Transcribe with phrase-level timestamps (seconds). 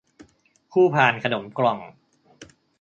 [0.73, 1.79] คู่พานขนมกล่อง